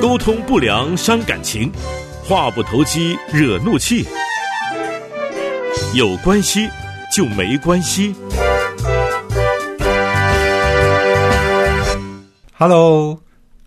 [0.00, 1.72] 沟通不良伤感情，
[2.24, 4.06] 话不投机惹怒气。
[5.94, 6.68] 有关系
[7.14, 8.14] 就没关系。
[12.58, 13.18] Hello，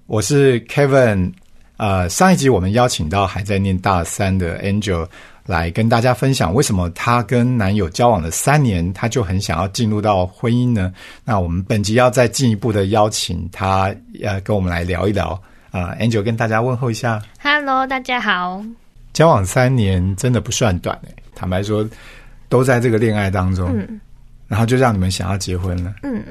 [0.05, 1.33] 我是 Kevin。
[1.77, 5.07] 呃，上一集我们邀请到还在念大三的 Angel
[5.45, 10.93] 来跟大家分享，为什么她跟男友交往了三年，她就很想要进入到婚姻呢？
[11.23, 15.39] 那我们本集要再进一步的邀请她，呃，跟我们来聊一聊。
[15.71, 17.21] 啊、a n g e l 跟大家问候一下。
[17.41, 18.63] Hello，大家好。
[19.11, 21.85] 交往三年真的不算短诶、坦白说，
[22.47, 23.99] 都在这个恋爱当中，嗯
[24.47, 25.93] 然后就让你们想要结婚了。
[26.03, 26.23] 嗯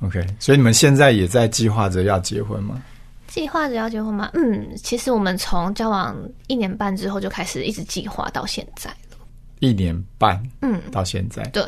[0.00, 2.82] ，OK，所以你们现在也在计划着要结婚吗？
[3.32, 4.30] 计划着要结婚吗？
[4.34, 6.14] 嗯，其实我们从交往
[6.48, 9.16] 一年半之后就开始一直计划到现在了。
[9.60, 11.64] 一年半嗯，到现在，对，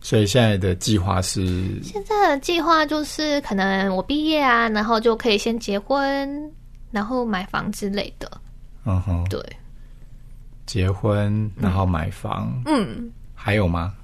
[0.00, 1.80] 所以现在的计划是？
[1.84, 6.52] 现在的计划就是可能我毕业啊，然后就可以先结婚，
[6.90, 8.28] 然后买房之类的。
[8.84, 9.40] 嗯哼，对，
[10.66, 13.94] 结婚，然后买房，嗯，还有吗？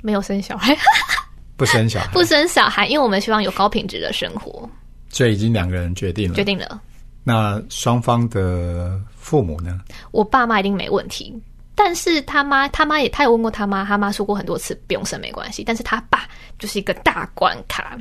[0.00, 0.74] 没有生小孩，
[1.58, 4.66] 不生小孩，不生小孩，因为我们希望有高品质的生活。
[5.12, 6.34] 所以已经两个人决定了。
[6.34, 6.82] 决定了，
[7.22, 9.80] 那双方的父母呢？
[10.10, 11.32] 我爸妈一定没问题。
[11.74, 15.64] 但是他妈，他妈也，他有问过他妈，他妈说过很多次不用生没关系。
[15.64, 17.98] 但是他爸就是一个大关卡，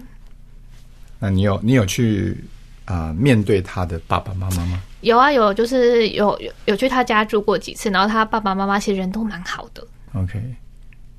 [1.19, 2.37] 那你有你有去
[2.83, 4.81] 啊、呃面对他的爸爸妈妈吗？
[5.01, 9.87] 有啊有，就是有有有去他家住过几次，然后他爸爸妈妈其实人都蛮好的。
[10.13, 10.41] OK，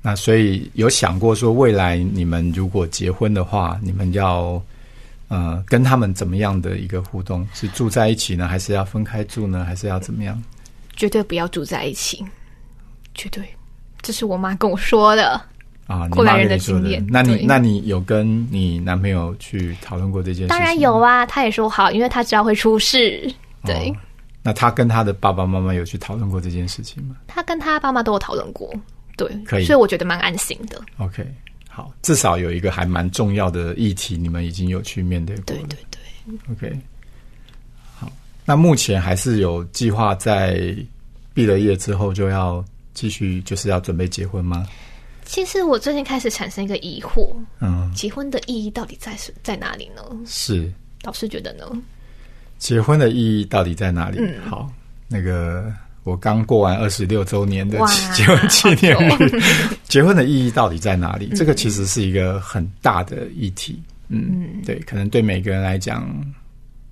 [0.01, 4.61] 那所以有想过说，未来你们如果结婚的话，你们要
[5.27, 7.47] 呃跟他们怎么样的一个互动？
[7.53, 10.41] 是住在一起呢，还是要分开住呢，还是要怎么样？
[10.95, 12.23] 绝对不要住在一起，
[13.15, 13.43] 绝对，
[14.01, 15.41] 这是我妈跟我说的。
[15.87, 20.47] 啊，过来人的经验那你那你有跟你男朋友去讨论过这件事？
[20.47, 23.31] 当然有啊，他也说好，因为他知道会出事。
[23.65, 23.95] 对、哦
[24.45, 28.69] 那他跟他的爸爸妈妈有去讨论过这件事情吗他跟他爸妈都有讨论过，
[29.15, 30.81] 对，可以所以我觉得蛮安心的。
[30.97, 31.25] ？OK，
[31.75, 35.63] 好，至少有一个还蛮重要的议题，你们已经有去面对过了。
[35.63, 36.79] 对对对，OK，
[37.95, 38.11] 好，
[38.45, 40.75] 那目前还是有计划在
[41.33, 42.63] 毕了业之后就要
[42.93, 44.67] 继续，就是要准备结婚吗？
[45.25, 50.03] 其实我最近开始产生一个疑惑：嗯，结婚的意义到底在是在哪里呢？
[50.27, 51.65] 是老师觉得呢？
[52.59, 54.19] 结婚的意义到底在哪里？
[54.19, 54.71] 嗯好，
[55.07, 55.73] 那个
[56.03, 57.79] 我刚过完二十六周年的
[58.13, 59.39] 结婚纪念日，
[59.87, 61.29] 结婚的意义到底在哪里？
[61.35, 63.81] 这个其实是一个很大的议题。
[64.09, 66.07] 嗯，对，可能对每个人来讲，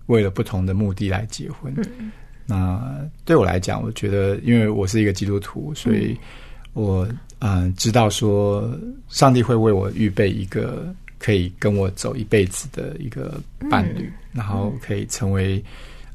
[0.07, 1.73] 为了不同的目的来结婚。
[1.77, 2.11] 嗯。
[2.47, 6.17] 那对我来讲，我觉得，因为我是一个基督徒，所以
[6.73, 7.05] 我
[7.39, 8.69] 嗯、呃知道说，
[9.09, 13.39] 上帝会为我预备一个可以跟我走一辈子的一个
[13.69, 15.63] 伴侣，然后可以成为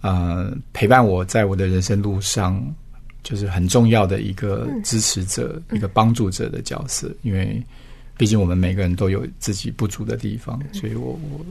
[0.03, 2.61] 呃陪伴我在我的人生路上，
[3.27, 7.13] 就是很重要的一个支持者、一个帮助者的角色。
[7.23, 7.61] 因为
[8.17, 11.45] 毕竟我们每个人都有自己不足的地方，所以我我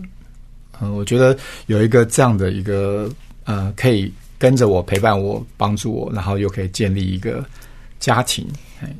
[0.79, 1.37] 嗯、我觉得
[1.67, 3.09] 有一个这样的一个
[3.43, 7.45] 呃，可以跟着我陪伴我、帮助我，然后又可以建立一个
[7.99, 8.47] 家庭，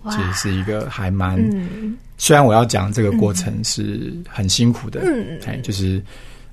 [0.10, 1.40] 其实是一个还蛮。
[1.54, 1.98] 嗯。
[2.18, 5.40] 虽然我要讲这个过程是很辛苦的，嗯。
[5.46, 6.04] 哎，就是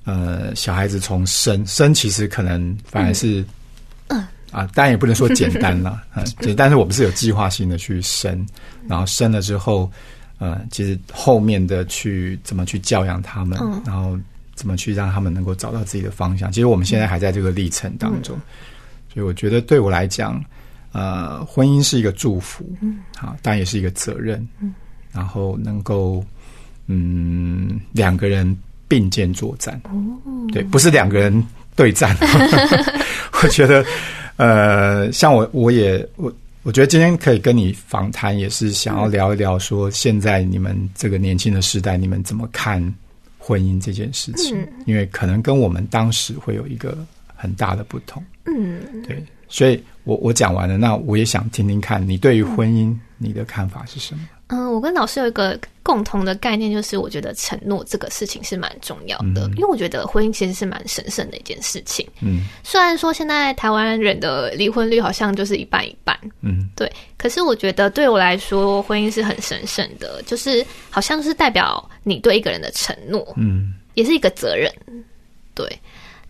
[0.05, 3.45] 呃，小孩子从生生其实可能反而是，
[4.07, 4.21] 嗯
[4.53, 8.45] 啊，当然也不能说简单了， 啊，简但是我们是有计划性的去生，
[8.87, 9.91] 然后生了之后，
[10.37, 13.81] 呃，其实后面的去怎么去教养他们，嗯。
[13.85, 14.17] 然后
[14.55, 18.39] 怎么去让他们能够找到自己的方向，其实我们现在还在这个历程当中，
[19.11, 20.39] 所以我觉得对我来讲，
[20.91, 24.71] 呃，婚姻是一个祝福，嗯，好，但也是一个责任，嗯，
[25.11, 26.23] 然后能够，
[26.85, 28.55] 嗯，两个人
[28.87, 29.81] 并肩作战，
[30.51, 31.43] 对，不是两个人
[31.75, 32.15] 对战，
[33.41, 33.83] 我觉得，
[34.37, 36.33] 呃，像我，我也我。
[36.65, 42.81] 我觉得今天可以跟你访谈，也是想要聊一聊，说现在你们这个年轻的时代，你们怎么看
[43.37, 44.57] 婚姻这件事情？
[44.61, 46.97] 嗯因为可能跟我们当时会有一个
[47.35, 48.23] 很大的不同。
[48.45, 54.21] 嗯，对，所以我我讲完了，那我也想听听看你对于婚姻你的看法是什么？
[54.47, 62.07] 嗯，我跟老师有一个共同的概念，就是我觉得承诺这个事情是蛮重要的，因为我觉得婚姻其实是蛮神圣的一件事情。
[62.21, 62.45] 嗯。
[62.63, 66.69] 虽然说现在台湾人的离婚率好像就是一半一半，嗯。
[66.75, 73.73] 对，可是我觉得对我来说，婚姻是很神圣的，就是好像是代表你对一个人的承诺，嗯。
[73.95, 74.71] 也是一个责任。
[75.53, 75.67] 对，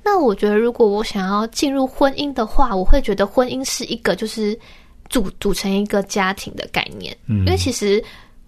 [0.04, 4.58] 那我觉得如果我想要进入婚姻的话，我会觉得婚姻是一个就是
[5.10, 7.46] 组组成一个家庭的概念，嗯。
[7.46, 8.04] 因为其实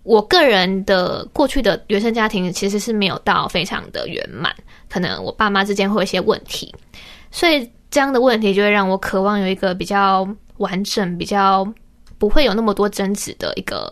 [0.05, 4.55] 我个人的过去的原生家庭其实是没有到非常的圆满，
[4.87, 6.73] 可能我爸妈之间会有一些问题，
[7.31, 11.67] 所以这样的问题就会让我渴望有一个比较完整、比较
[12.19, 13.91] 不会有那么多争执的一个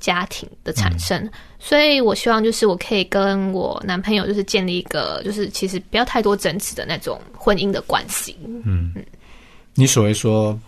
[0.00, 1.30] 家庭的产生。
[1.60, 8.36] 所以我希望就是我可以跟我男朋友就是建立一个就是其实不要太多争执的那种婚姻的关系。
[8.64, 8.92] 嗯，
[9.74, 10.58] 你所谓说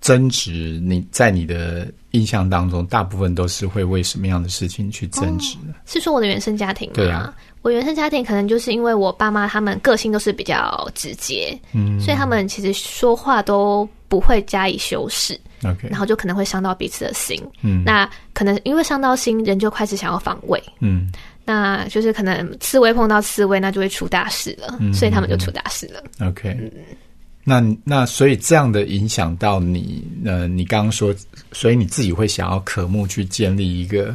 [0.00, 5.74] 争执，你在你的印象当中，大部分都是会为什么样的事情去争执呢？
[5.86, 6.94] 是说我的原生家庭吗？
[6.94, 7.34] 对啊。
[7.62, 12.00] 我原生家庭可能就是因为我爸妈他们个性都是比较直接，嗯。
[12.00, 17.38] 所以他们其实说话都不会加以修饰，，OK，然后就可能会伤到彼此的心。
[17.60, 17.84] 嗯。
[17.84, 21.12] 那可能因为伤到心，人就开始想要防卫，嗯。
[21.44, 26.02] 那就是可能刺猬碰到刺猬，那就会出大事了，嗯所以他们就出大事了。
[26.26, 26.56] OK，
[27.42, 31.14] 那那所以这样的影响到你，呃，你刚刚说，
[31.52, 34.14] 所以你自己会想要渴慕去建立一个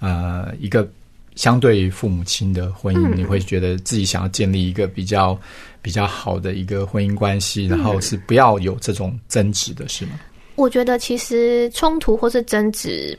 [0.00, 0.88] 呃一个
[1.36, 3.16] 相对于父母亲的婚姻，嗯。
[3.16, 5.38] 你会觉得自己想要建立一个比较
[5.80, 10.12] 比较好的一个婚姻关系，然后是不要有这种争执的，是吗？
[10.54, 13.18] 我觉得其实冲突或是争执，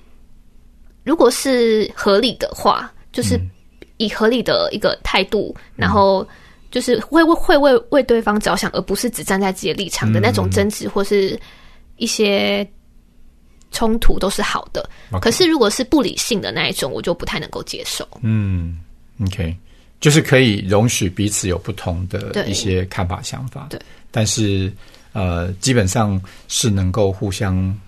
[1.04, 3.40] 如果是合理的话，就是
[3.98, 6.28] 以合理的一个态度，然后
[6.74, 11.40] 就是会为会为为对方着想，而不是只站在自己的立场的那种争执或是
[11.98, 12.68] 一些
[13.70, 14.90] 冲突都是好的。
[15.22, 18.08] 可是如果是不理性的那一种，我就不太能够接受。
[18.22, 18.80] 嗯
[19.22, 19.56] ，OK，
[20.00, 23.80] 就是可以容许彼此有不同的一些看法、想法，对，
[24.10, 24.74] 但是
[25.12, 27.80] 呃，基本上是能够互相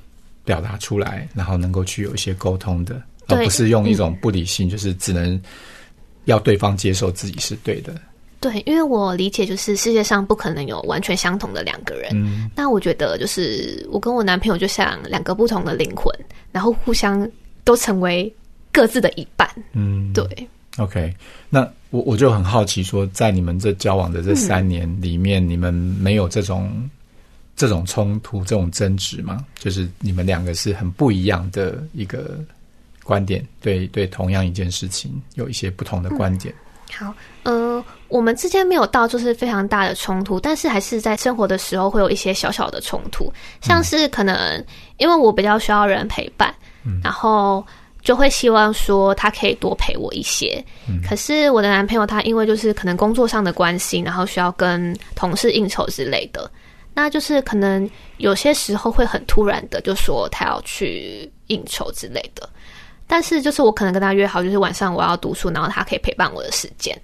[0.44, 5.42] 表达出来，然后能够去有一些沟通的，而不是用一种不理性，就是只能
[6.26, 7.96] 要对方接受自己是对的。
[8.46, 12.12] 对，因为我理解就是世界上不可能有完全相同的两个人。
[12.14, 16.16] 嗯那我觉得就是我跟我男朋友就像两个不同的灵魂，
[16.52, 17.28] 然后互相
[17.64, 18.32] 都成为
[18.72, 19.50] 各自的一半。
[19.74, 20.24] 嗯，对
[20.78, 21.12] ，OK，
[21.50, 26.88] 那我我就很好奇说，在你们这交往的这三年里面，你们没有这种
[27.56, 29.44] 这种冲突、这种争执吗？
[29.58, 32.40] 就是你们两个是很不一样的一个
[33.04, 36.54] 观点，对对，同样一件事情有一些不同的观点。
[36.92, 37.12] 好，
[37.44, 43.32] 嗯、我们之间没有到就是非常大的冲突，但是还是在生活的时候会有一些小小的冲突，
[43.62, 44.64] 像是可能
[44.98, 46.54] 因为我比较需要人陪伴，
[47.04, 47.66] 然后
[48.04, 50.64] 就会希望说他可以多陪我一些。
[51.08, 56.50] 可是我的男朋友他因为就是可能工作上的关系，然后需要跟同事应酬之类的，
[56.94, 62.48] 那就是可能有些时候会很突然的就说他要去应酬之类的。
[63.08, 66.96] 但是就是我可能跟他约好，就是晚上我要读书，然后他可以陪伴我的时间。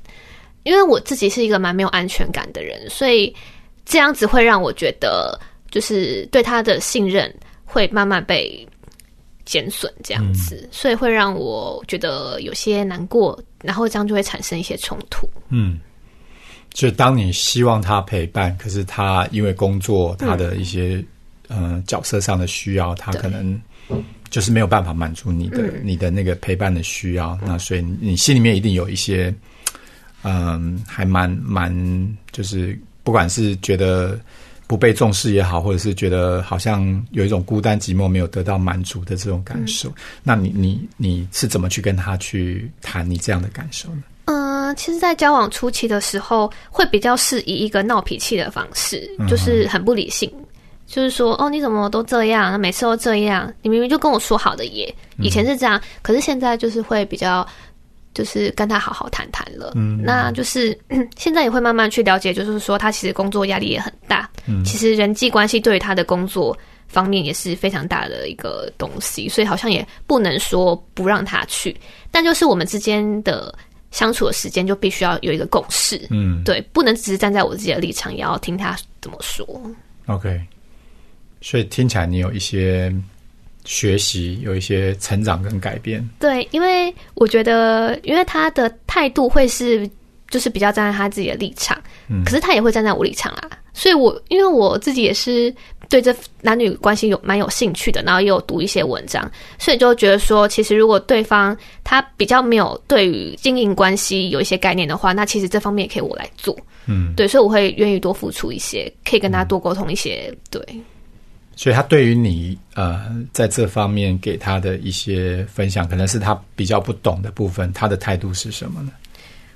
[0.63, 3.33] 因为我自己是一个蛮没有安全感的人，所以
[3.85, 7.33] 这样子会让我觉得，就是对他的信任
[7.65, 8.67] 会慢慢被
[9.45, 15.27] 减损，这样子，所以会让我觉得有些难过，然后这样就会产生一些冲突。
[15.49, 15.79] 嗯，
[16.73, 21.03] 就当你希望他陪伴，可是他因为工作他的一些、
[21.47, 23.59] 呃角色上的需要，他可能
[24.29, 25.81] 就是没有办法满足你的、嗯。
[25.83, 29.33] 你的那个陪伴的需要，那所以你心里面一定有一些
[30.23, 34.19] 嗯、还蛮蛮就是不管是觉得。
[34.67, 44.03] 不被重视也好，或者是觉得好像有一种孤单寂寞没有得到满足的这种感受，嗯那你你你是怎么去跟他去谈你这样的感受呢？
[44.27, 50.31] 嗯，其实，在交往初期的时候，会比较是以一个闹脾气的方式，就是很不理性，
[50.87, 52.57] 就是说，哦，你怎么都这样？
[52.57, 54.95] 每次都这样，你明明就跟我说好的耶。
[55.19, 57.45] 以前是这样，可是现在就是会比较，
[58.13, 59.73] 就是跟他好好谈谈了。
[59.75, 60.77] 嗯，那就是
[61.17, 66.57] 现在也会慢慢去了解，就是说他其实工作压力也很大，嗯，其实人际关系对于他的工作。
[66.87, 71.73] 方面也是非常大的一个东西，所以好像也不能说不让他去，
[72.11, 73.57] 但就是我们之间的
[73.91, 79.47] 相处的时间就必须要有一个共识，嗯，对，不能只是站在我自己的立场，也要听他怎么说。
[80.07, 80.37] OK，
[81.39, 82.93] 所以听起来你有一些
[83.65, 86.07] 学习，有一些成长跟改变。
[86.19, 89.89] 对，因为我觉得，因为他的态度会是
[90.29, 91.77] 就是比较站在他自己的立场，
[92.09, 95.53] 嗯可是他也会站在我立场啊，所以我因为我自己也是
[95.89, 106.57] 对这男女关系有蛮有兴趣的，然后也有读一些文章，所以就觉得说，其实如果对方他比较没有对于经营关系有一些概念的话，那其实这方面也可以我来做。
[106.87, 110.33] 嗯，对，所以我会愿意多付出一些，可以跟他多沟通一些。
[110.49, 110.59] 对，
[111.55, 118.91] 所以他对于你呃在这方面给他的一些分享，可能是他比较不懂的部分，他的态度是什么呢？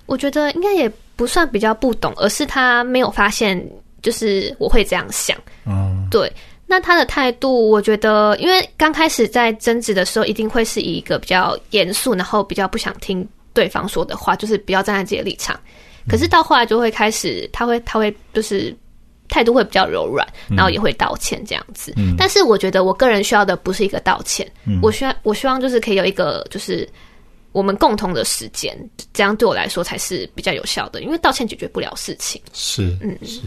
[0.06, 3.60] 我觉得应该也不算比较不懂，而是他没有发现，
[4.04, 5.36] 就是我会这样想。
[5.66, 6.32] 嗯对，
[6.68, 15.60] 那他的态度，我觉得，因为刚开始在争执的时候，一定会是以一个比较严肃，然后比较不想听对方说的话，就是不要站在自己的立场。
[16.08, 18.76] 可是到后来就会开始，他会他会就是
[19.36, 21.94] 态度会比较柔软，然后也会道歉这样子。
[22.18, 24.50] 但是我觉得我个人需要的不是一个道歉，
[24.82, 26.88] 我需要我希望就是可以有一个就是
[27.52, 28.74] 我们共同的时间，
[29.12, 32.42] 这样对我来说才是比较有效的，因为道歉解决不了事情。
[32.54, 33.42] 是，嗯是。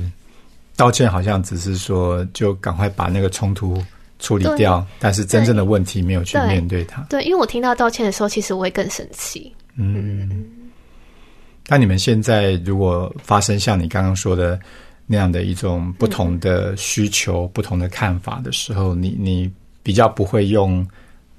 [0.76, 3.82] 道歉好像只是说就赶快把那个冲突
[4.18, 7.00] 处理掉，但是真正的问题没有去面对它。
[7.08, 9.50] 对，因为我听到道歉的时候，其实我会更生气。
[9.76, 10.44] 嗯。
[11.66, 14.58] 那你们现在如果发生像你刚刚说的
[15.08, 19.50] 那样的一种不同的需求、不同的看法的时候，你你
[19.82, 20.86] 比较不会用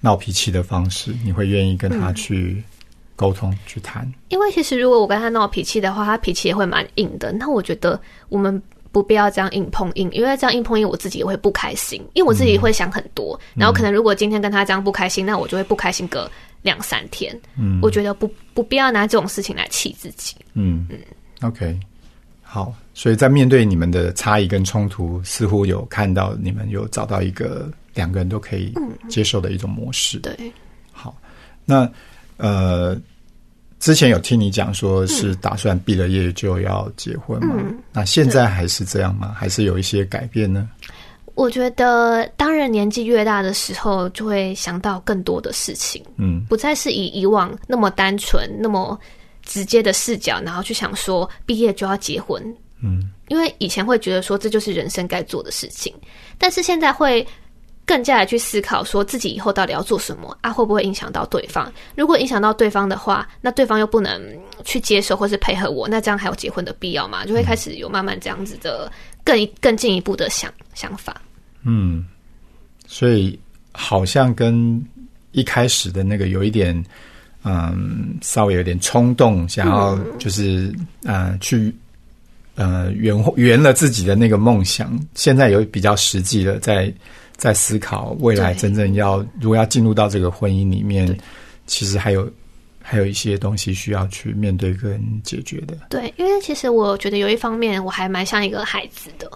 [0.02, 2.62] 闹脾气的方式，你会愿意跟他去
[3.16, 4.12] 沟通、去谈？
[4.30, 7.32] 因为其实如果我跟他闹脾气的话，他脾气也会蛮硬的。
[7.32, 7.98] 那我觉得
[8.28, 8.62] 我们
[8.92, 13.40] 不必要这样硬碰硬，因为这样硬碰硬，我自己也会不开心，因为我自己会想很多。
[13.54, 16.30] 然后可能如果今天跟他这样不开心，那我就会不开心个。
[16.62, 21.00] 两三天，嗯，我觉得不不必要拿这种事情来气自己，嗯嗯
[21.40, 21.80] ，OK，
[22.42, 28.74] 好，所以在面对你们的差异跟冲突，似乎有看到你们有找到一个两个人都可以
[29.08, 30.36] 接受的一种模式，对，
[30.92, 31.16] 好，
[31.64, 31.90] 那
[32.36, 33.00] 呃，
[33.80, 37.56] 之前有听你讲说是打算毕了业就要结婚嘛？
[37.94, 39.34] 那现在还是这样吗？
[39.34, 40.68] 还是有一些改变呢？
[41.36, 49.00] 我觉得，当人年纪越大的时候，就会想到更多的事情，嗯，不再是以以往那么单纯、那么
[49.42, 52.44] 直接的视角，然后去想说毕业就要结婚，
[52.82, 55.94] 嗯，因为以前会觉得说这就是人生该做的事情，
[56.38, 57.26] 但是现在会
[57.86, 61.72] 更加的去思考，说自己以后到底要做什么啊，会不会影响到对方？
[61.96, 64.22] 如果影响到对方的话，那对方又不能
[64.64, 67.26] 去接受或是配合我，那这样还有结婚的必要吗？
[67.26, 68.92] 就会开始有慢慢这样子的
[69.24, 71.20] 更更进一步的想想法。
[71.64, 72.06] 嗯，
[72.88, 73.38] 所以
[73.74, 74.82] 好像跟
[75.32, 76.86] 一开始的那个有一点，
[77.44, 81.76] 嗯，稍微有点冲动，想要就是呃去
[82.60, 85.00] 呃圆圆了自己的那个梦想。
[85.16, 86.94] 现在有比较实际的，在
[87.38, 91.18] 在思考未来真正要如果要进入到这个婚姻里面，
[91.66, 92.30] 其实还有
[92.82, 95.78] 还有一些东西需要去面对跟解决的。
[95.90, 99.32] 对，因为其实我觉得有一方面我还蛮像一个孩子的。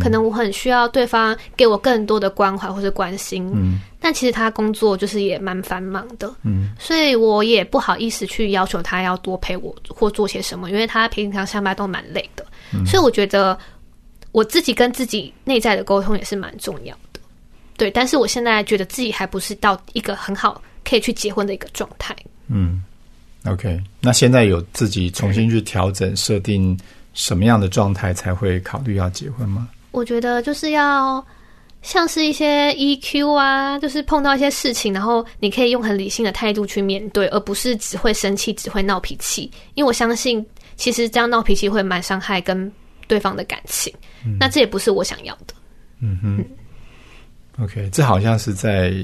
[0.00, 12.44] 可能我很需要对方给我更多的关怀或者关心，嗯，但其实他工作就是也蛮繁忙的，嗯，所以我也不好意思去要求他要多陪我或做些什么，因为他平常上班都蛮累的，
[12.84, 13.58] 所以我觉得
[14.32, 17.20] 我自己跟自己内在的沟通也是蛮重要的，
[17.76, 17.90] 对。
[17.90, 22.14] 但是我现在觉得自己还不是到一个很好可以去结婚的一个状态，
[22.48, 22.82] 嗯
[23.46, 23.80] ，OK。
[24.00, 26.78] 那现在有自己重新去调整设定。
[27.18, 29.68] 什么样的状态才会考虑要结婚吗？
[29.90, 31.22] 我觉得就是要
[31.82, 39.50] 像是一些 EQ 啊，就是碰到一些事情，然后你可以用很理性的态度去面对，而不是只会生气、只会闹脾气。
[39.74, 40.46] 因为我相信，
[40.76, 42.70] 其实这样闹脾气会蛮伤害跟
[43.08, 43.92] 对方的感情。
[44.38, 45.54] 那这也不是我想要的。
[45.98, 46.44] 嗯哼。
[47.60, 48.94] OK，这好像是在。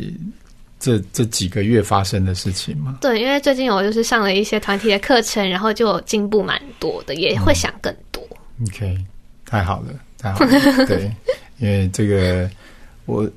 [0.81, 2.99] 这这几个月发生的事情吗？
[3.01, 8.04] 对，因为最近我就是上了一些团体的课程，然后就进步蛮多的，也会想更多。
[8.63, 8.97] OK，
[9.45, 10.51] 太好了，太好了。
[10.87, 11.11] 对，
[11.59, 12.49] 因为这个，
[13.07, 13.29] 我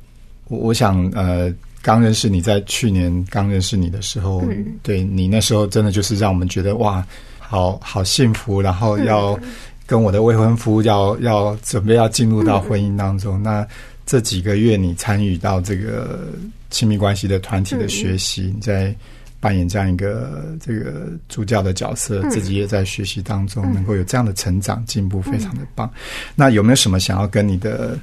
[0.47, 4.43] 我我想，呃，刚认识你在去年刚认识你的时候，
[4.83, 7.05] 对你那时候真的就是让我们觉得哇，
[7.39, 9.37] 好好幸福，然后要
[9.85, 13.41] 跟我的未婚夫要要准备要进入到婚姻当中。
[13.41, 13.67] 那
[14.05, 16.27] 这几个月你参与到这个。
[16.69, 18.93] 亲密关系的团体的学习，你在
[19.39, 25.91] 扮演这样一个这个助教的角色，自己也在学习当中，能够有这样的成长进步，非常的棒。
[26.35, 27.97] 那有没有什么想要跟你的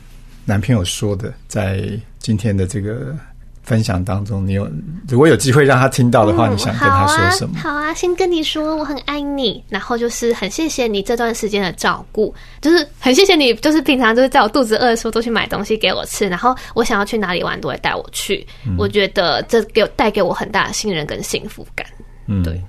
[0.45, 1.33] 男朋友说的？
[1.49, 3.17] 在今天的这个。
[3.65, 4.71] 分享当中，你有
[5.09, 7.59] 如果有机会让他听到的话，你想跟他说什么？
[7.59, 18.47] 好啊，先跟你说我很爱你，然后就是很谢谢你这段时间的照顾，就是很谢谢你，就是平常就是在我肚子饿的时候都去买东西给我吃，然后我想要去哪里玩都会带我去。
[18.77, 21.87] 我觉得这给带给我很大的信任跟幸福感。
[22.27, 22.63] 嗯，对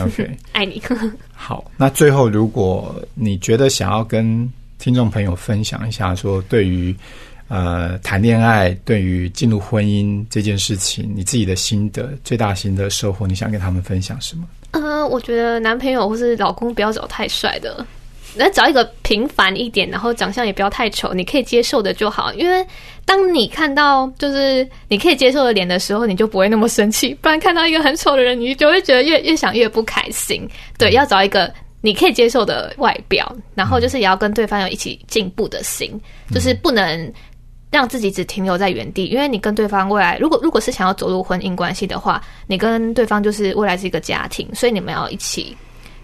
[0.00, 0.82] ，OK， 爱你。
[1.32, 6.96] 好，那最后如果你觉得想要跟听众朋友分享一下，说对于。
[7.48, 14.46] 呃，谈恋爱对于进入婚姻这件事情，你自己的心得最大心得收获，你想跟他们分享什么？
[14.72, 17.86] 呃，我觉得男朋友或是老公不要找太帅的，
[18.36, 22.30] 那找一个平凡一点，然后长相也不要太丑，你可以接受的就好。
[22.34, 22.62] 因为
[23.06, 30.46] 当你看到就是你可以接受的脸的时候，你就不会那么生气；不然看到一个很丑的人，你就会觉得越越想越不开心。
[30.76, 31.50] 对，要找一个
[31.80, 35.98] 你可以接受的外表，然后就是也要跟对方有一起进步的心，
[36.30, 37.10] 就是不能。
[37.70, 45.54] 让自己只停留在原地，因为你跟对方未来，如果如果是想要走入婚姻关系的话，你跟对方就是未来是一个家庭，所以你们要一起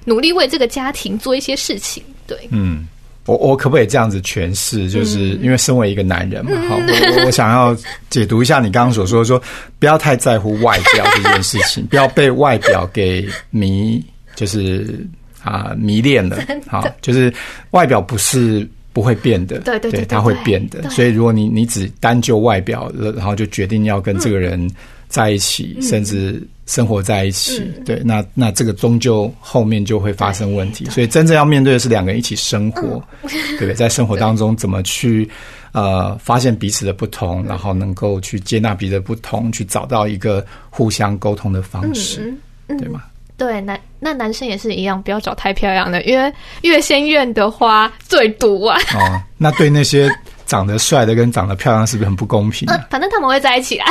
[0.05, 2.03] 努力为这个家庭做一些事情。
[2.27, 2.87] 对，嗯，
[3.25, 4.91] 我我可不可以这样子诠释？
[4.91, 7.75] 就是因为身为一个男人嘛，好，我我想要
[8.11, 9.43] 解读一下你刚刚所说的，说
[9.79, 14.05] 不要太在乎外表这件事情，不要被外表给迷，
[14.35, 15.03] 就是
[15.43, 16.39] 啊迷恋了。
[16.67, 17.33] 好， 就是
[17.71, 18.69] 外表不是。
[18.95, 20.89] 不会变的，对对对，它会变的。
[20.89, 24.71] 所以如果你你只单就外表，然后就决定要跟这个人
[25.09, 30.87] 在一起，甚至生活在一起，对，那那这个终究后面就会发生问题。
[30.87, 33.03] 所以真正要面对的是两个人一起生活，
[33.59, 33.75] 对不对？
[33.75, 35.29] 在生活当中怎么去
[35.73, 42.33] 呃发现彼此的不同，然后能够去接纳彼此的不同，去找到一个互相沟通的方式，
[42.69, 43.03] 对吗？
[43.37, 48.79] 对，男那男生也是一样，不要找太漂亮的，因为越仙院的花最毒啊。
[48.95, 50.09] 哦，那对那些
[50.47, 52.69] 长得帅的跟长得漂亮是不是很不公平？
[52.89, 53.91] 反正他们会在一起啊。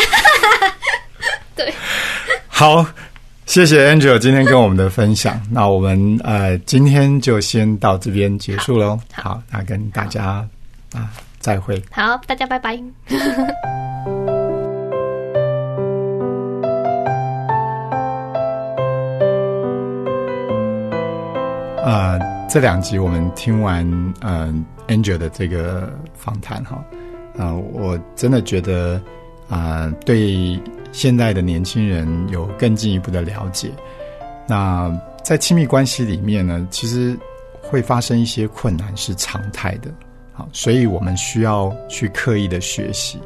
[1.56, 1.74] 对，
[2.48, 2.86] 好，
[3.46, 5.40] 谢谢 Angel 今天跟我们的分享。
[5.52, 9.00] 那我们呃今天就先到这边结束喽。
[9.12, 10.48] 好，那跟大家
[10.94, 11.84] 啊再会。
[11.92, 12.80] 好，大家拜拜。
[21.84, 22.18] 呃，
[22.50, 23.86] 这两集我们听完
[24.22, 26.82] 嗯 Angel 的这个访谈哈，
[27.38, 29.02] 啊，我真的觉得
[29.50, 30.58] 啊，对
[30.94, 33.70] 现在的年轻人有更进一步的了解。
[34.48, 34.90] 那
[35.26, 37.18] 在亲密关系里面呢，其实
[37.62, 39.92] 会发生一些困难是常态的，
[40.32, 43.20] 好，所以我们需要去刻意的学习。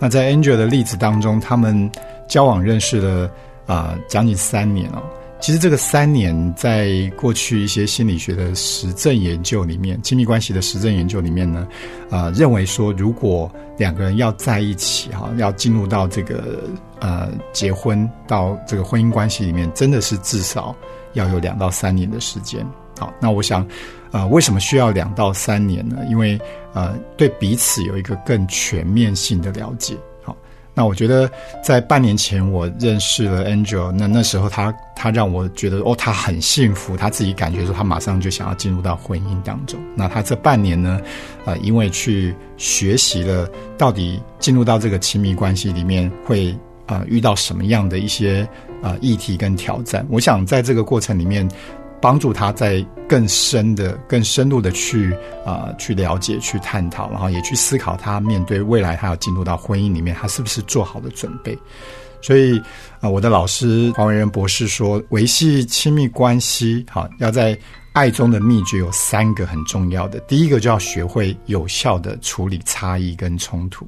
[0.00, 1.88] 那在 Angel 的例子当中，他们
[2.26, 3.30] 交往认识了
[3.64, 5.00] 啊将近三年哦。
[5.42, 11.66] 其实这个三年，在过去一些心理学的实证研究里面，亲密关系的实证研究里面呢，
[12.08, 16.62] 啊，认为说，如果两个人要在一起哈，要进入到这个
[17.00, 20.76] 呃结婚到这个婚姻关系里面，真的是至少
[21.14, 22.64] 要有两到三年的时间。
[22.96, 23.66] 好，那我想，
[24.12, 25.96] 呃，为什么需要两到三年呢？
[26.08, 26.40] 因为
[26.72, 29.96] 呃，对彼此有一个更全面性的了解。
[30.74, 31.30] 那我觉得，
[31.62, 39.78] 在半年前我认识了 Angel，那那时候他他让我觉得哦，他很幸福，他自己感觉说他马上就想要进入到婚姻当中。
[39.94, 41.00] 那他这半年呢，
[41.44, 46.56] 呃，因为去学习了到底进入到这个亲密关系里面会
[46.86, 48.48] 啊遇到什么样的一些
[48.82, 51.46] 啊议题跟挑战，我想在这个过程里面。
[52.02, 61.56] 帮助他在更深的、更深入的去啊去了解、去探讨，然后也去思考他面对未来他要进入到婚姻里面，他是不是做好了准备？
[62.20, 62.60] 所以
[63.00, 67.56] 啊，我的老师黄伟仁博士说，维系亲密关系，好要在
[67.92, 70.18] 爱中的秘诀有三个很重要的。
[70.20, 73.86] 第一个就要学会有效的处理差异跟冲突。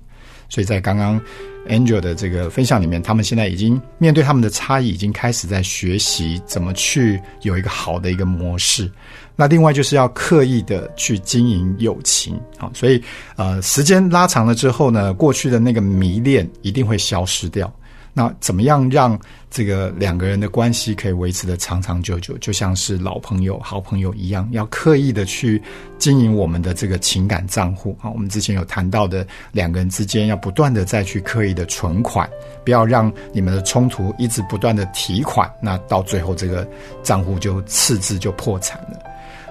[0.48, 1.20] 所以在刚刚
[1.68, 8.90] Angel 的这个分享里面，他们现在已经面对他们的差异，已经开始在学习怎么去有一个好的一个模式。
[9.36, 13.02] 那另外就是要刻意的去经营友情，好，所以
[13.36, 17.72] 呃，时间拉长了之后呢，过去的那个迷恋一定会消失掉。
[18.16, 19.18] 那怎么样让
[19.50, 25.60] 这个两个人的关系可以维持的长长久久，就像是老朋友、好朋友一样，要刻意的去
[25.98, 28.08] 经营我们的这个情感账户啊。
[28.08, 32.30] 我们之前有谈到的，两个人之间要不断的再去刻意的存款，
[32.64, 36.64] 不要让你们的冲突一直不断的提款，那到最后这个
[37.02, 38.98] 账户就赤字就破产了。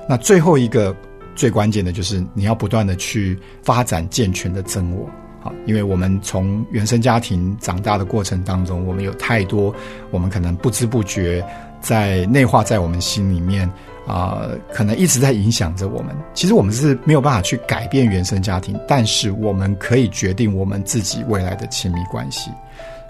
[0.07, 0.95] 那最后一个
[1.35, 5.09] 最关键的就是你要不断的去发展健全的真我。
[5.43, 9.75] 好，因为我们从原生家庭长大的过程当中，我们有太多，
[10.09, 11.45] 我们可能不知不觉
[11.81, 13.69] 在内化在我们心里面
[14.07, 16.15] 啊，可能一直在影响着我们。
[16.33, 22.49] 其实我们是没有办法去改变原生家庭，但是我们可以决定我们自己未来的亲密关系。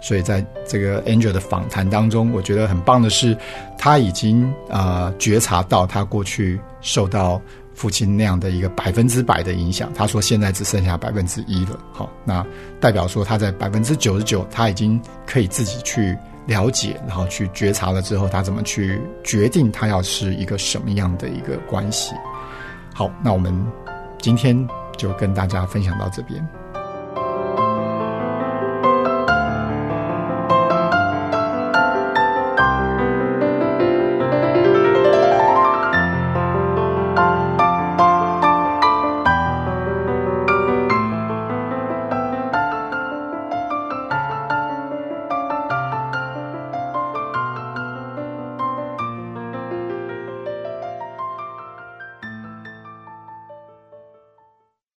[0.02, 3.38] 所以在这个 Angel 的访谈当中，我觉得很棒的是，
[3.78, 7.40] 他已经啊觉察到他过去受到。
[7.74, 11.80] 父亲那样的一个百分之百的影响，他说现在只剩下百分之一了。
[11.92, 12.46] 好，那
[12.80, 22.14] 代表说他在百分之九十九，他已经可以自己去了解，然后去觉察了之后，他怎么去决定他要是一个什么样的一个关系。
[22.94, 23.54] 好，那我们
[24.20, 26.48] 今天就跟大家分享到这边。